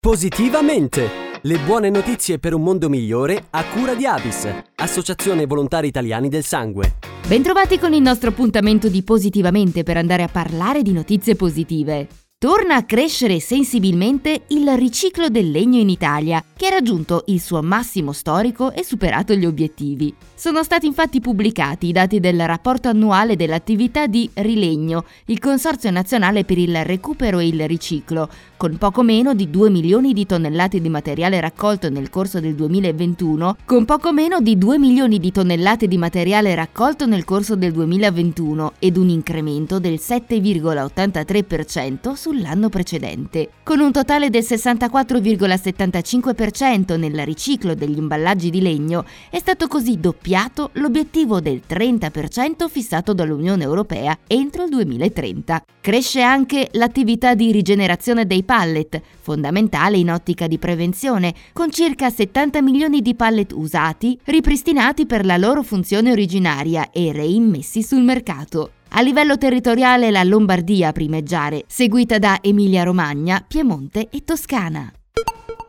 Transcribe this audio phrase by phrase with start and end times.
[0.00, 1.08] Positivamente!
[1.42, 6.44] Le buone notizie per un mondo migliore a cura di Avis, Associazione Volontari Italiani del
[6.44, 6.94] Sangue.
[7.26, 12.27] Bentrovati con il nostro appuntamento di Positivamente per andare a parlare di notizie positive.
[12.40, 17.62] Torna a crescere sensibilmente il riciclo del legno in Italia, che ha raggiunto il suo
[17.62, 20.14] massimo storico e superato gli obiettivi.
[20.36, 26.44] Sono stati infatti pubblicati i dati del rapporto annuale dell'attività di Rilegno, il Consorzio Nazionale
[26.44, 30.88] per il Recupero e il Riciclo, con poco meno di 2 milioni di tonnellate di
[30.88, 35.98] materiale raccolto nel corso del 2021, con poco meno di 2 milioni di tonnellate di
[35.98, 43.48] materiale raccolto nel corso del 2021 ed un incremento del 7,83% sull'anno precedente.
[43.62, 50.68] Con un totale del 64,75% nel riciclo degli imballaggi di legno, è stato così doppiato
[50.74, 55.64] l'obiettivo del 30% fissato dall'Unione Europea entro il 2030.
[55.80, 62.60] Cresce anche l'attività di rigenerazione dei pallet, fondamentale in ottica di prevenzione, con circa 70
[62.60, 68.72] milioni di pallet usati, ripristinati per la loro funzione originaria e reimmessi sul mercato.
[68.90, 74.97] A livello territoriale la Lombardia a primeggiare, seguita da Emilia-Romagna, Piemonte e Toscana.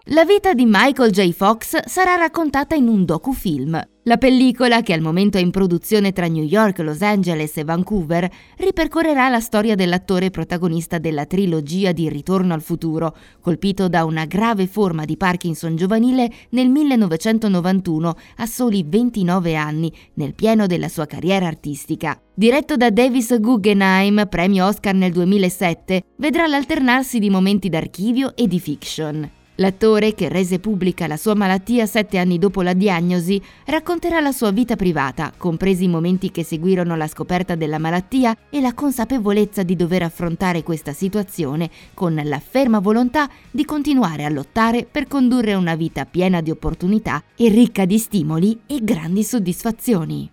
[0.05, 1.31] La vita di Michael J.
[1.31, 3.80] Fox sarà raccontata in un docufilm.
[4.03, 8.28] La pellicola, che al momento è in produzione tra New York, Los Angeles e Vancouver,
[8.58, 14.67] ripercorrerà la storia dell'attore protagonista della trilogia di Ritorno al futuro, colpito da una grave
[14.67, 21.45] forma di Parkinson giovanile nel 1991 a soli 29 anni, nel pieno della sua carriera
[21.45, 22.19] artistica.
[22.34, 28.59] Diretto da Davis Guggenheim, premio Oscar nel 2007, vedrà l'alternarsi di momenti d'archivio e di
[28.59, 29.38] fiction.
[29.59, 34.51] L'attore, che rese pubblica la sua malattia sette anni dopo la diagnosi, racconterà la sua
[34.51, 39.75] vita privata, compresi i momenti che seguirono la scoperta della malattia e la consapevolezza di
[39.75, 45.75] dover affrontare questa situazione con la ferma volontà di continuare a lottare per condurre una
[45.75, 50.29] vita piena di opportunità e ricca di stimoli e grandi soddisfazioni.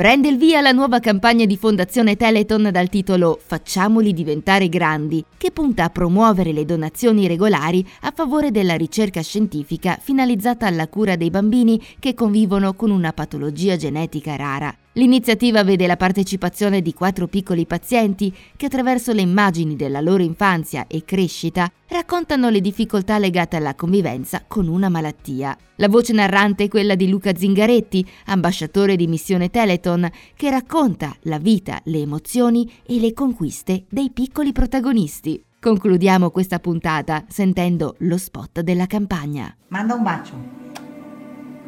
[0.00, 5.50] Prende il via la nuova campagna di Fondazione Teleton dal titolo Facciamoli diventare grandi, che
[5.50, 11.28] punta a promuovere le donazioni regolari a favore della ricerca scientifica finalizzata alla cura dei
[11.28, 14.74] bambini che convivono con una patologia genetica rara.
[14.94, 20.88] L'iniziativa vede la partecipazione di quattro piccoli pazienti che attraverso le immagini della loro infanzia
[20.88, 25.56] e crescita raccontano le difficoltà legate alla convivenza con una malattia.
[25.76, 31.38] La voce narrante è quella di Luca Zingaretti, ambasciatore di Missione Teleton, che racconta la
[31.38, 35.40] vita, le emozioni e le conquiste dei piccoli protagonisti.
[35.60, 39.54] Concludiamo questa puntata sentendo lo spot della campagna.
[39.68, 40.34] Manda un bacio.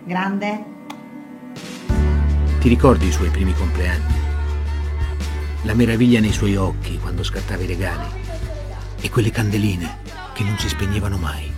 [0.04, 0.71] Grande.
[2.62, 4.14] Ti ricordi i suoi primi compleanni?
[5.62, 8.06] La meraviglia nei suoi occhi quando scattava i regali
[9.00, 9.98] e quelle candeline
[10.32, 11.52] che non si spegnevano mai.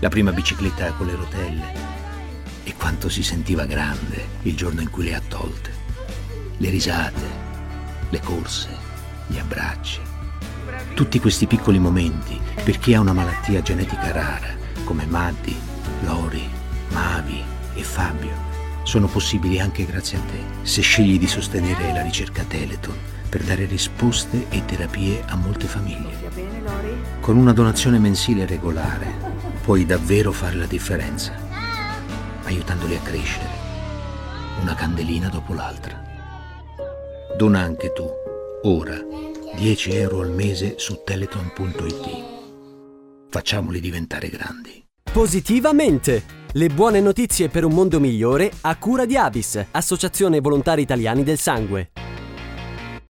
[0.00, 1.72] La prima bicicletta con le rotelle
[2.64, 5.70] e quanto si sentiva grande il giorno in cui le ha tolte.
[6.56, 7.22] Le risate,
[8.08, 8.76] le corse,
[9.28, 10.00] gli abbracci.
[10.94, 14.48] Tutti questi piccoli momenti per chi ha una malattia genetica rara
[14.82, 15.56] come Maddi,
[16.00, 16.42] Lori,
[16.88, 17.40] Mavi
[17.74, 18.49] e Fabio
[18.90, 23.64] sono possibili anche grazie a te, se scegli di sostenere la ricerca Teleton per dare
[23.64, 26.18] risposte e terapie a molte famiglie.
[27.20, 29.14] Con una donazione mensile regolare
[29.62, 31.32] puoi davvero fare la differenza,
[32.42, 33.50] aiutandoli a crescere,
[34.60, 36.02] una candelina dopo l'altra.
[37.36, 38.10] Dona anche tu,
[38.64, 38.98] ora,
[39.54, 42.24] 10 euro al mese su teleton.it.
[43.28, 44.89] Facciamoli diventare grandi.
[45.12, 46.22] Positivamente!
[46.52, 51.36] Le buone notizie per un mondo migliore a cura di Avis, Associazione Volontari Italiani del
[51.36, 51.90] Sangue.